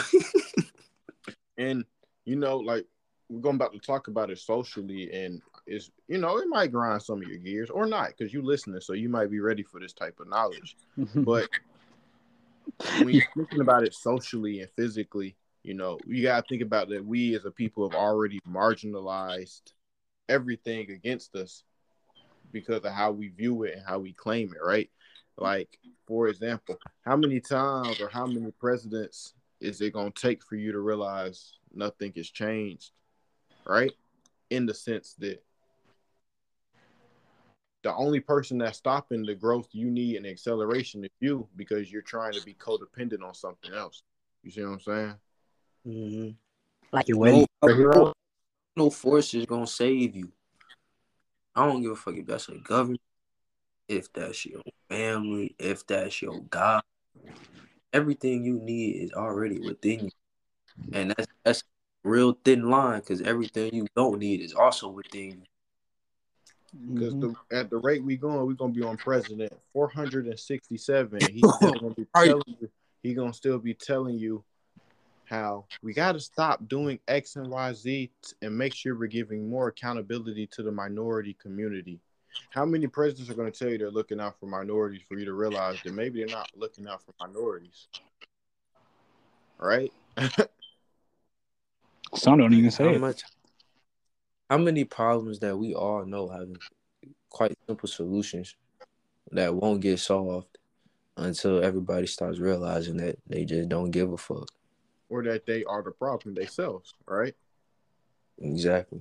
[1.59, 1.85] and
[2.25, 2.87] you know, like
[3.29, 7.03] we're going about to talk about it socially, and is you know, it might grind
[7.03, 9.81] some of your gears or not because you're listening, so you might be ready for
[9.81, 10.77] this type of knowledge.
[11.15, 11.49] But
[12.99, 17.05] when you're thinking about it socially and physically, you know, you gotta think about that
[17.05, 19.73] we as a people have already marginalized
[20.29, 21.63] everything against us
[22.53, 24.91] because of how we view it and how we claim it, right?
[25.37, 30.57] Like, for example, how many times or how many presidents is it gonna take for
[30.57, 32.93] you to realize nothing has changed,
[33.67, 33.93] right?
[34.51, 35.43] In the sense that
[37.83, 42.03] the only person that's stopping the growth you need and acceleration is you because you're
[42.03, 44.03] trying to be codependent on something else.
[44.43, 45.15] You see what I'm saying?
[45.87, 46.31] Mm-hmm.
[46.93, 48.13] Like you're waiting No, for
[48.77, 50.33] no force is gonna save you.
[51.55, 53.01] I don't give a fuck if that's a government,
[53.89, 56.83] if that's your family, if that's your God.
[57.93, 60.11] Everything you need is already within you,
[60.93, 61.61] and that's that's
[62.05, 65.43] a real thin line because everything you don't need is also within you.
[66.93, 67.21] Because Mhm.
[67.51, 71.29] the, at the rate we going, we're gonna be on president 467.
[71.33, 72.27] He's gonna be Right.
[72.27, 72.69] telling you.
[73.03, 74.45] He gonna still be telling you
[75.25, 78.11] how we got to stop doing X and Y Z
[78.43, 82.01] and make sure we're giving more accountability to the minority community.
[82.51, 85.25] How many presidents are going to tell you they're looking out for minorities for you
[85.25, 87.89] to realize that maybe they're not looking out for minorities?
[89.59, 89.93] Right?
[92.15, 93.01] Some don't even say How it.
[93.01, 93.23] much?
[94.51, 96.49] How many problems that we all know have
[97.29, 98.55] quite simple solutions
[99.33, 100.59] that won't get solved
[101.17, 104.49] until everybody starts realizing that they just don't give a fuck.
[105.09, 107.35] Or that they are the problem themselves, right?
[108.39, 109.01] Exactly.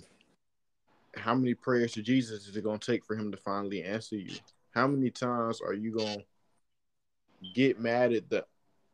[1.15, 4.15] How many prayers to Jesus is it going to take for him to finally answer
[4.15, 4.35] you?
[4.71, 8.45] How many times are you going to get mad at the,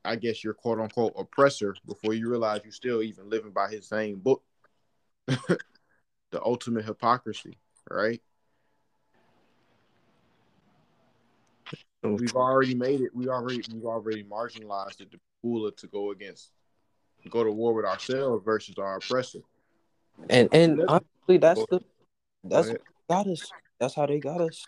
[0.03, 3.87] I guess, your quote unquote oppressor before you realize you're still even living by his
[3.87, 4.43] same book?
[5.27, 7.57] the ultimate hypocrisy,
[7.89, 8.21] right?
[12.01, 13.13] We've already made it.
[13.13, 16.51] We already we've already marginalized it to cooler to go against,
[17.29, 19.39] go to war with ourselves versus our oppressor.
[20.29, 21.81] And and honestly, that's the
[22.43, 22.81] that's ahead.
[23.09, 23.51] got us.
[23.79, 24.65] That's how they got us.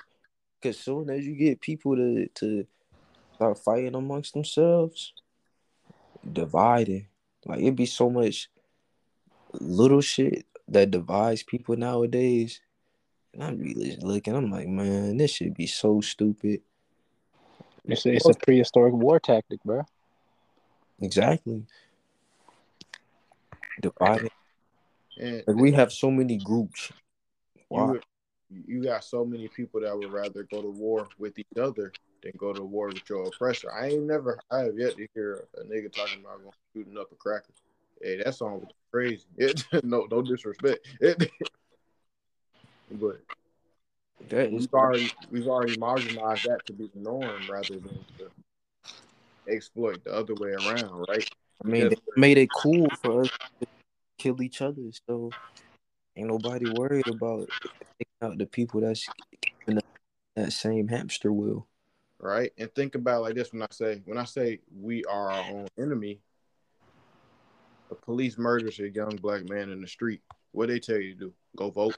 [0.61, 2.67] Cause soon as you get people to to
[3.35, 5.13] start fighting amongst themselves,
[6.31, 7.07] dividing,
[7.45, 8.49] like it'd be so much
[9.53, 12.61] little shit that divides people nowadays.
[13.33, 16.61] And I be just looking, I'm like, man, this should be so stupid.
[17.85, 19.83] It's a, it's a prehistoric war tactic, bro.
[21.01, 21.65] Exactly.
[23.81, 24.29] Dividing.
[25.17, 26.91] And Like we have so many groups.
[27.71, 28.01] You
[28.67, 32.33] you got so many people that would rather go to war with each other than
[32.37, 33.71] go to war with your oppressor.
[33.71, 37.11] I ain't never I have yet to hear a nigga talking about going shooting up
[37.11, 37.53] a cracker.
[38.01, 39.25] Hey, that song was crazy.
[39.37, 40.85] It, no, no disrespect.
[40.99, 41.31] It,
[42.91, 43.21] but
[44.29, 48.31] That we've already we've already marginalized that to be the norm rather than to
[49.47, 51.27] exploit the other way around, right?
[51.63, 53.29] I mean, they made it cool for us
[53.59, 53.67] to
[54.17, 55.31] kill each other, so
[56.21, 57.49] ain't nobody worried about
[58.21, 59.09] out the people that's
[60.35, 61.67] that same hamster wheel.
[62.19, 62.51] right?
[62.57, 65.67] And think about like this when I say when I say we are our own
[65.79, 66.19] enemy,
[67.89, 70.21] the police murders a young black man in the street.
[70.51, 71.33] What they tell you to do?
[71.55, 71.95] Go vote.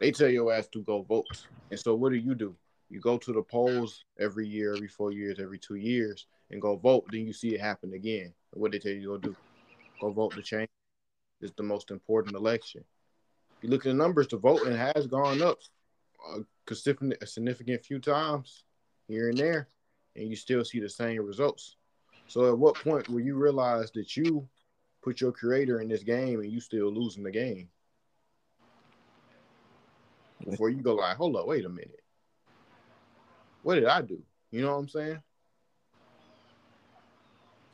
[0.00, 1.46] They tell your ass to go vote.
[1.70, 2.54] And so what do you do?
[2.90, 6.76] You go to the polls every year, every four years, every two years, and go
[6.76, 7.06] vote.
[7.10, 8.32] Then you see it happen again.
[8.52, 9.36] What they tell you to go do?
[10.00, 10.68] Go vote to change.
[11.40, 12.82] It's the most important election.
[13.58, 15.58] If you look at the numbers, the voting has gone up
[16.34, 18.64] uh, a significant, a significant few times
[19.08, 19.68] here and there,
[20.14, 21.76] and you still see the same results.
[22.26, 24.48] So, at what point will you realize that you
[25.02, 27.68] put your creator in this game and you still losing the game?
[30.44, 32.02] Before you go like, hold up, wait a minute,
[33.62, 34.22] what did I do?
[34.50, 35.18] You know what I'm saying?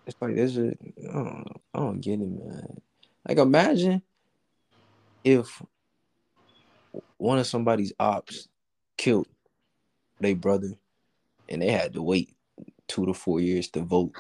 [0.07, 1.61] It's like there's a I don't.
[1.75, 2.81] I don't get it, man.
[3.27, 4.03] Like imagine
[5.25, 5.63] if
[7.17, 8.49] one of somebody's ops
[8.97, 9.29] killed
[10.21, 10.73] their brother,
[11.49, 12.35] and they had to wait
[12.89, 14.15] two to four years to vote.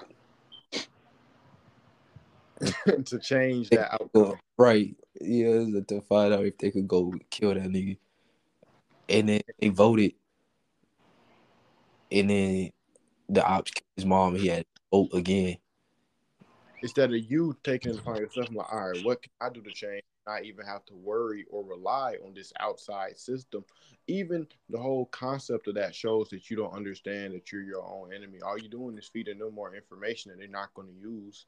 [3.05, 4.39] to change that outcome.
[4.57, 4.95] Right.
[5.21, 7.99] Yeah, to find out if they could go kill that nigga.
[9.09, 10.13] And then they voted.
[12.11, 12.71] And then
[13.29, 15.57] the ops killed his mom he had to vote again.
[16.83, 19.63] Instead of you taking it upon yourself, I'm like, all right, what can I do
[19.63, 20.03] to change?
[20.27, 23.65] Not even have to worry or rely on this outside system.
[24.09, 28.13] Even the whole concept of that shows that you don't understand that you're your own
[28.13, 28.41] enemy.
[28.41, 31.47] All you're doing is feeding them more information that they're not going to use.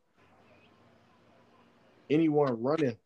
[2.10, 2.96] Anyone running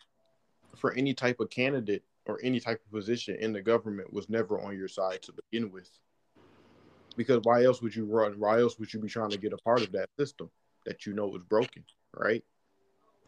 [0.76, 4.60] for any type of candidate or any type of position in the government was never
[4.60, 5.90] on your side to begin with.
[7.16, 8.38] Because why else would you run?
[8.38, 10.50] Why else would you be trying to get a part of that system
[10.84, 11.84] that you know is broken,
[12.18, 12.44] right?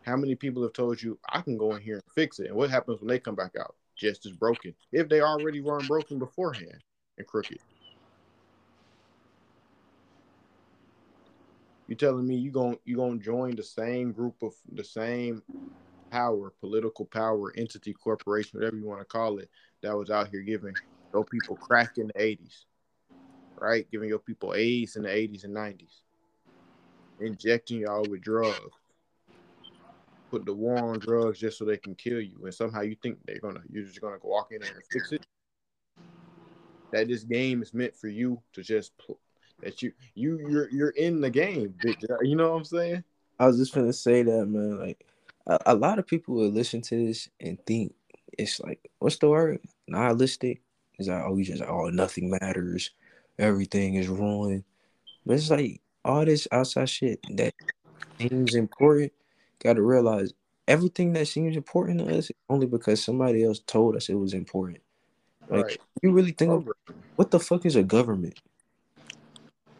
[0.02, 2.48] How many people have told you I can go in here and fix it?
[2.48, 3.74] And what happens when they come back out?
[3.96, 4.74] Just as broken.
[4.92, 6.82] If they already weren't broken beforehand
[7.18, 7.58] and crooked.
[11.86, 15.42] You telling me you going you gonna join the same group of the same
[16.10, 19.50] power, political power, entity, corporation, whatever you want to call it,
[19.82, 20.74] that was out here giving
[21.12, 22.64] your people crack in the 80s,
[23.58, 23.90] right?
[23.90, 26.00] Giving your people AIDS in the 80s and 90s,
[27.20, 28.56] injecting y'all with drugs,
[30.30, 33.18] put the war on drugs just so they can kill you, and somehow you think
[33.26, 35.26] they're gonna, you're just gonna walk in there and fix it.
[36.92, 39.20] That this game is meant for you to just pl-
[39.62, 41.74] that you you you're you're in the game.
[41.84, 43.04] Uh, you know what I'm saying?
[43.38, 44.78] I was just gonna say that, man.
[44.78, 45.04] Like
[45.46, 47.94] a, a lot of people will listen to this and think
[48.38, 49.60] it's like, what's the word?
[49.88, 50.62] Nihilistic.
[50.98, 52.90] It's like, oh, you just oh, nothing matters,
[53.38, 54.64] everything is ruined.
[55.26, 57.54] But it's like all this outside shit that
[58.18, 59.12] seems important.
[59.62, 60.32] Got to realize
[60.66, 64.78] everything that seems important to us only because somebody else told us it was important.
[65.48, 65.78] Like, Right.
[66.02, 66.68] you really think, of,
[67.16, 68.40] what the fuck is a government?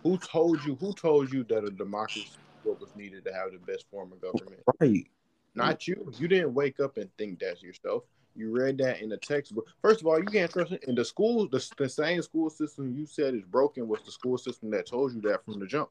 [0.02, 0.76] Who told you?
[0.76, 2.30] Who told you that a democracy
[2.62, 4.62] what was needed to have the best form of government?
[4.80, 5.06] Right.
[5.54, 6.12] Not you.
[6.16, 8.04] You didn't wake up and think that yourself.
[8.36, 9.68] You read that in the textbook.
[9.82, 10.84] First of all, you can't trust it.
[10.84, 14.38] In the school, the, the same school system you said is broken was the school
[14.38, 15.90] system that told you that from the jump.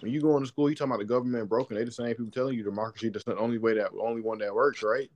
[0.00, 1.76] When you go into school, you talking about the government broken.
[1.76, 4.54] They the same people telling you democracy that's the only way that only one that
[4.54, 5.10] works, right?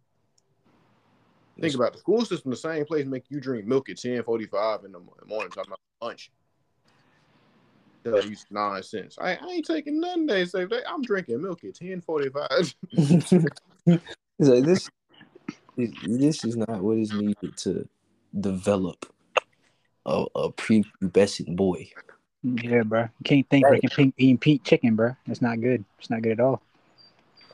[1.61, 4.93] Think about the school system, the same place make you drink milk at 1045 in
[4.93, 6.31] the morning, talking about lunch.
[8.05, 9.17] Tell you nonsense.
[9.21, 10.67] I, I ain't taking none they say.
[10.87, 12.75] I'm drinking milk at 1045.
[12.93, 14.91] it's like this.
[15.77, 17.89] This is not what is needed to
[18.39, 19.07] develop
[20.07, 21.89] a, a prepubescent boy.
[22.45, 23.03] Yeah, bro.
[23.03, 23.83] You can't think Right.
[23.83, 25.17] freaking pink, eating pink chicken, bro.
[25.27, 25.85] It's not good.
[25.99, 26.61] It's not good at all.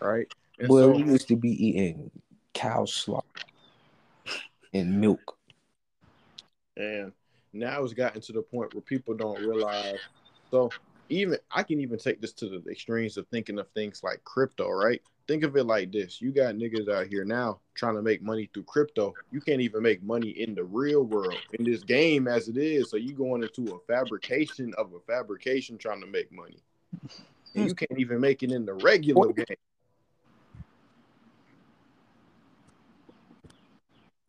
[0.00, 0.26] right?
[0.59, 2.11] And Well, so, we used to be eating
[2.55, 3.24] cow slop
[4.74, 5.37] and milk.
[6.76, 7.12] and
[7.53, 9.98] now it's gotten to the point where people don't realize.
[10.50, 10.70] So
[11.09, 14.68] even I can even take this to the extremes of thinking of things like crypto,
[14.70, 15.00] right?
[15.31, 18.51] Think of it like this: you got niggas out here now trying to make money
[18.53, 19.14] through crypto.
[19.31, 22.90] You can't even make money in the real world in this game as it is.
[22.90, 26.59] So you going into a fabrication of a fabrication trying to make money,
[27.55, 29.47] and you can't even make it in the regular game.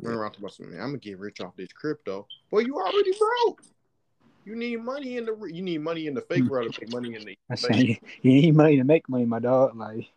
[0.03, 0.81] Run around to myself, man.
[0.81, 2.27] I'm gonna get rich off this crypto.
[2.51, 3.63] Well, you already broke.
[4.45, 7.15] You need money in the you need money in the fake world to make money
[7.15, 9.75] in the I say you need money to make money, my dog.
[9.75, 10.07] Like,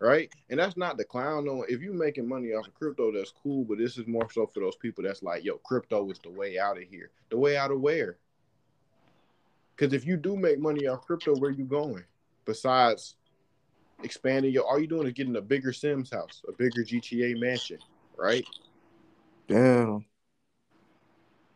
[0.00, 0.32] right?
[0.48, 1.44] And that's not the clown.
[1.44, 3.64] No, if you're making money off of crypto, that's cool.
[3.64, 6.58] But this is more so for those people that's like, yo, crypto is the way
[6.58, 7.10] out of here.
[7.30, 8.16] The way out of where?
[9.76, 12.04] Because if you do make money off crypto, where you going?
[12.44, 13.16] Besides
[14.02, 17.78] expanding your, all you doing is getting a bigger Sims house, a bigger GTA mansion,
[18.16, 18.44] right?
[19.48, 20.04] Damn.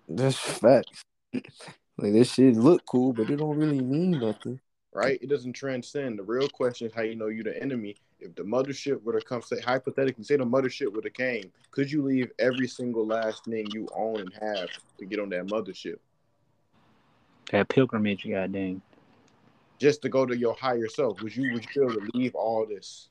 [0.09, 1.03] That's facts.
[1.33, 4.61] Like this shit look cool, but it don't really mean nothing.
[4.93, 5.19] right?
[5.23, 6.19] It doesn't transcend.
[6.19, 7.97] The real question is how you know you're the enemy.
[8.25, 11.93] If the mothership were to come, say hypothetically, say the mothership would have came, could
[11.93, 15.97] you leave every single last thing you own and have to get on that mothership
[17.51, 18.81] that pilgrimage, goddamn.
[19.79, 21.21] just to go to your higher self?
[21.21, 23.11] Would you would you be able to leave all this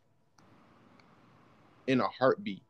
[1.85, 2.63] in a heartbeat?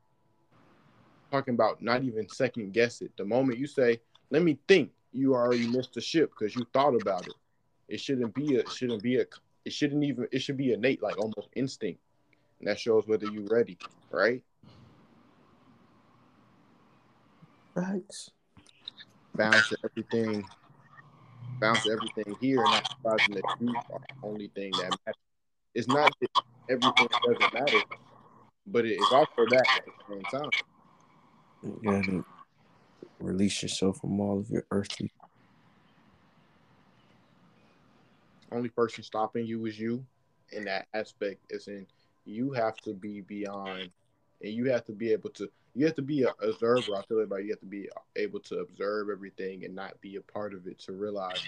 [1.31, 3.11] Talking about not even second guess it.
[3.17, 6.95] The moment you say, "Let me think," you already missed the ship because you thought
[7.01, 7.35] about it.
[7.87, 8.69] It shouldn't be a.
[8.69, 9.25] Shouldn't be a.
[9.63, 10.27] It shouldn't even.
[10.33, 12.01] It should be innate, like almost instinct,
[12.63, 13.77] and that shows whether you're ready,
[14.09, 14.41] right?
[17.75, 18.31] Facts.
[19.35, 20.47] Bounce everything.
[21.59, 25.19] Bounce everything here, and not realizing that you are the only thing that matters.
[25.75, 26.29] It's not that
[26.69, 27.81] everything doesn't matter,
[28.67, 30.49] but it is also that at the same time.
[31.63, 32.23] You gotta
[33.19, 35.11] release yourself from all of your earthly.
[38.53, 40.05] only person stopping you is you
[40.51, 41.85] in that aspect is in
[42.25, 43.89] you have to be beyond
[44.41, 47.17] and you have to be able to you have to be an observer i tell
[47.17, 50.67] everybody you have to be able to observe everything and not be a part of
[50.67, 51.41] it to realize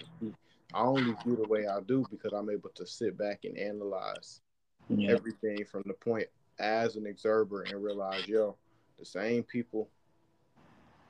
[0.74, 4.42] i only do the way i do because i'm able to sit back and analyze
[4.90, 5.12] Yeah.
[5.12, 6.28] everything from the point
[6.60, 8.56] as an observer and realize yo
[9.00, 9.90] the same people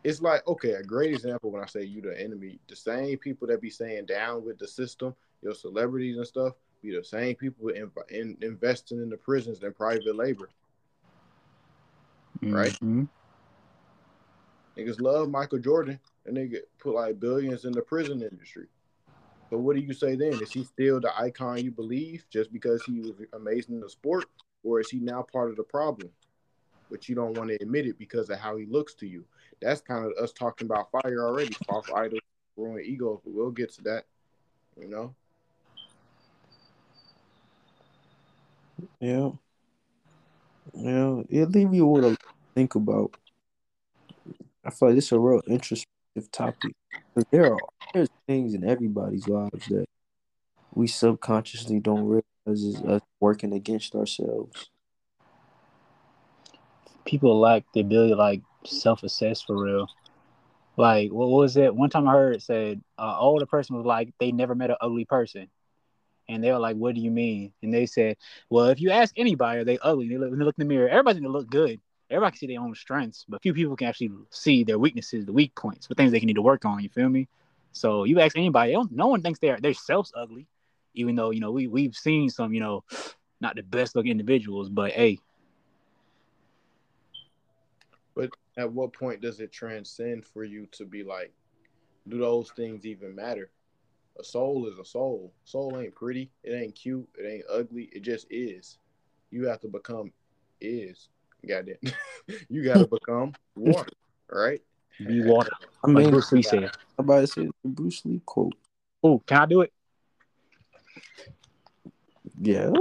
[0.04, 3.48] it's like okay a great example when i say you the enemy the same people
[3.48, 6.54] that be saying down with the system your celebrities and stuff
[6.86, 10.50] be the same people in, in, investing in the prisons and private labor.
[12.42, 12.74] Right?
[12.74, 13.08] Mhm.
[14.78, 18.68] niggas love michael jordan and they get put like billions in the prison industry.
[19.50, 20.34] But what do you say then?
[20.42, 24.26] Is he still the icon you believe just because he was amazing in the sport
[24.64, 26.10] or is he now part of the problem?
[26.92, 29.24] But you don't want to admit it because of how he looks to you.
[29.62, 31.54] That's kind of us talking about fire already.
[31.68, 32.22] False idols
[32.58, 34.06] ruin egos but we'll get to that
[34.80, 35.14] you know
[39.00, 39.32] Yeah.
[40.74, 41.22] Yeah.
[41.30, 42.18] it leave you with a
[42.56, 43.16] think about.
[44.64, 46.74] I feel like this is a real introspective topic.
[47.32, 47.60] there are
[47.94, 49.86] there's things in everybody's lives that
[50.74, 54.70] we subconsciously don't realize is us working against ourselves.
[57.06, 59.88] People lack the ability to like self assess for real.
[60.78, 61.74] Like what was it?
[61.74, 64.78] One time I heard it said uh, older person was like they never met an
[64.82, 65.48] ugly person.
[66.28, 68.18] And they were like, "What do you mean?" And they said,
[68.50, 70.10] "Well, if you ask anybody, are they ugly?
[70.10, 70.90] They look, when they look in the mirror.
[70.90, 71.80] Everybody's gonna look good.
[72.10, 75.34] Everybody can see their own strengths, but few people can actually see their weaknesses, the
[75.34, 76.82] weak points, the things they can need to work on.
[76.84, 77.28] You feel me?
[77.72, 80.48] So you ask anybody, no one thinks they're their selves ugly,
[80.94, 82.84] even though you know we we've seen some, you know,
[83.42, 85.20] not the best looking individuals, but hey,
[88.16, 91.34] But at what point does it transcend for you to be like,
[92.08, 93.50] do those things even matter?
[94.20, 95.34] A soul is a soul.
[95.44, 96.32] Soul ain't pretty.
[96.44, 97.08] It ain't cute.
[97.18, 97.90] It ain't ugly.
[97.92, 98.78] It just is.
[99.32, 100.12] You have to become
[100.62, 101.10] is.
[101.48, 101.76] Goddamn.
[102.50, 103.90] you got to become water,
[104.32, 104.62] right?
[105.06, 105.52] be water.
[105.84, 106.72] I Like mean, Bruce Lee said.
[106.96, 108.56] somebody said the Bruce Lee quote.
[109.04, 109.74] Oh, can I do it?
[112.42, 112.72] Yeah,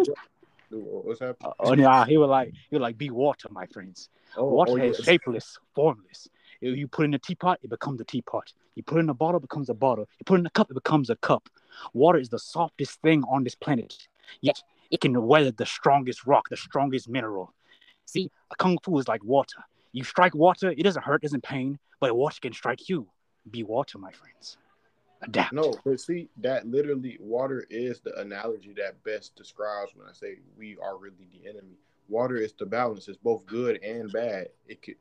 [0.71, 1.53] What's happening?
[1.61, 4.09] Oh, yeah, he was like, he was like, be water, my friends.
[4.37, 5.05] Oh, oh Water oh, is yes.
[5.05, 6.29] shapeless, formless.
[6.61, 8.53] If you put in a teapot, it becomes a teapot.
[8.75, 10.09] You put in a bottle, it becomes a bottle.
[10.19, 11.49] You put in a cup, it becomes a cup.
[11.93, 14.09] Water is the softest thing on this planet.
[14.41, 17.53] Yet it can weather the strongest rock, the strongest mineral.
[18.07, 19.59] See, a kung fu is like water.
[19.93, 23.07] You strike water, it doesn't hurt, it doesn't pain, but water can strike you.
[23.51, 24.57] Be water, my friends.
[25.23, 25.53] Adapt.
[25.53, 30.39] No, but see, that literally, water is the analogy that best describes when I say
[30.59, 31.79] we are really the enemy.
[32.09, 33.09] Water is the balance.
[33.09, 34.49] It's both good and bad.
[34.69, 34.97] It could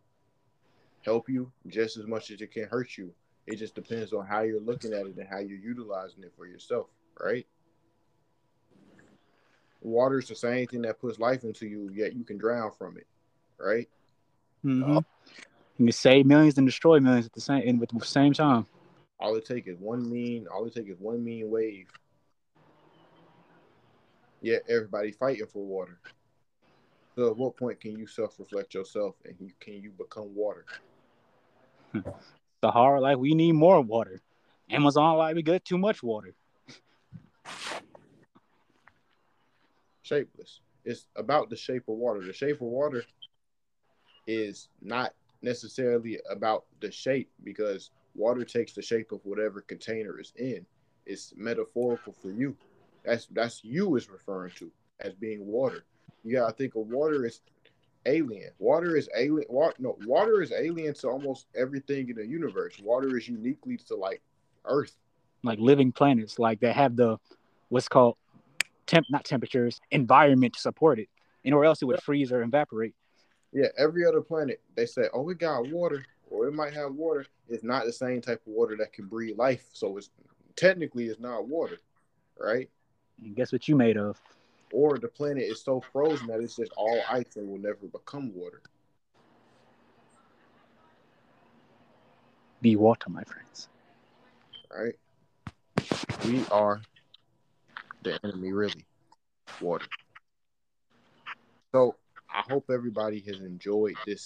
[1.03, 3.13] help you just as much as it can hurt you.
[3.45, 6.47] It just depends on how you're looking at it and how you're utilizing it for
[6.47, 6.87] yourself,
[7.19, 7.45] right?
[9.81, 12.97] Water is the same thing that puts life into you, yet you can drown from
[12.97, 13.07] it,
[13.59, 13.89] right?
[14.63, 14.99] Mm-hmm.
[15.77, 18.65] You can save millions and destroy millions at the same and at the same time.
[19.19, 20.47] All it takes is one mean.
[20.47, 21.87] All it takes is one mean wave.
[24.41, 25.99] Yet everybody fighting for water.
[27.15, 30.65] So at what point can you self-reflect yourself and you, can you become water?
[32.61, 34.21] Sahara like we need more water.
[34.69, 36.33] Amazon like we got too much water.
[40.01, 40.61] Shapeless.
[40.85, 42.21] It's about the shape of water.
[42.21, 43.03] The shape of water
[44.27, 50.33] is not necessarily about the shape because water takes the shape of whatever container is
[50.37, 50.65] in.
[51.05, 52.55] It's metaphorical for you.
[53.03, 54.71] That's that's you is referring to
[55.01, 55.83] as being water.
[56.23, 57.41] You gotta think of water as
[58.05, 58.51] alien.
[58.59, 59.45] Water is alien.
[59.49, 62.75] Water, no, water is alien to almost everything in the universe.
[62.81, 64.21] Water is uniquely to like
[64.65, 64.95] Earth.
[65.43, 67.17] Like living planets, like they have the
[67.69, 68.17] what's called
[68.85, 71.09] temp not temperatures, environment to support it.
[71.45, 72.95] Anywhere else it would freeze or evaporate.
[73.51, 77.25] Yeah, every other planet they say, oh, it got water, or it might have water.
[77.49, 79.65] It's not the same type of water that can breathe life.
[79.73, 80.09] So it's
[80.55, 81.77] technically it's not water,
[82.39, 82.69] right?
[83.21, 84.19] And guess what you made of?
[84.73, 88.33] Or the planet is so frozen that it's just all ice and will never become
[88.33, 88.59] water.
[92.59, 93.67] Be water, my friends.
[94.75, 94.95] right?
[96.25, 96.81] We are
[98.01, 98.83] the enemy, really.
[99.61, 99.85] Water.
[101.71, 101.95] So
[102.27, 104.25] I hope everybody has enjoyed this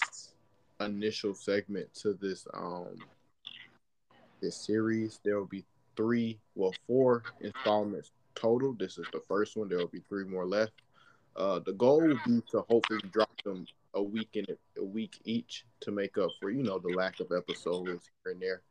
[0.79, 2.95] initial segment to this um
[4.41, 5.19] this series.
[5.25, 5.65] There will be
[5.97, 8.73] three, well, four installments total.
[8.73, 9.67] This is the first one.
[9.67, 10.73] There will be three more left.
[11.35, 14.45] Uh, the goal would be to hopefully drop them a week in
[14.77, 18.41] a week each to make up for you know the lack of episodes here and
[18.41, 18.61] there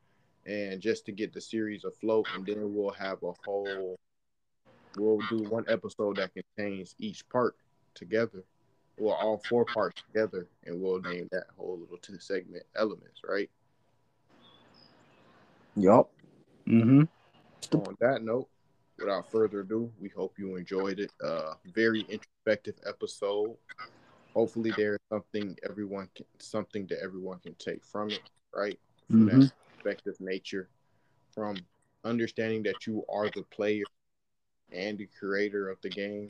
[0.46, 3.96] and just to get the series afloat and then we'll have a whole
[4.96, 7.56] we'll do one episode that contains each part
[7.94, 8.44] together
[8.98, 13.50] well all four parts together and we'll name that whole little two segment elements right
[15.76, 16.10] yup.
[16.68, 17.02] Mm-hmm.
[17.76, 18.48] on that note
[18.98, 23.56] without further ado we hope you enjoyed it uh very introspective episode
[24.34, 28.22] hopefully there's something everyone can something that everyone can take from it
[28.54, 28.78] right
[29.10, 29.26] from Mhm.
[29.26, 30.68] that introspective nature
[31.34, 31.64] from
[32.04, 33.84] understanding that you are the player
[34.72, 36.28] and the creator of the game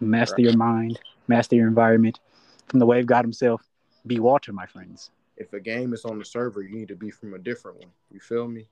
[0.00, 0.44] Master Right.
[0.44, 2.20] your mind, master your environment.
[2.66, 3.62] From the wave god himself,
[4.06, 5.10] be water, my friends.
[5.36, 7.92] if a game is on the server you need to be from a different one
[8.10, 8.66] you feel me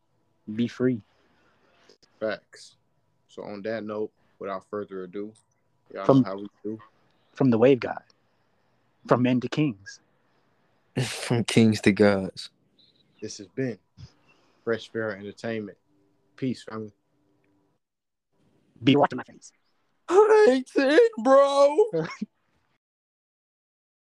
[0.54, 1.02] Be free.
[2.20, 2.76] Facts
[3.28, 5.32] so on that note without further ado
[5.92, 6.78] y'all From- know how we do
[7.34, 8.02] From the wave god.
[9.06, 10.00] From men to kings.
[11.02, 12.50] From kings to gods.
[13.20, 13.78] this has been
[14.64, 15.78] Phresh Pharaoh Entertainment
[16.36, 16.92] peace family
[18.82, 19.52] Be watching my friends.
[20.08, 20.70] I ain't
[21.22, 21.76] bro.